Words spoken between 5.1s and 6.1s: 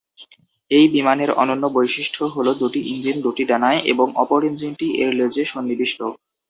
লেজে সন্নিবিষ্ট।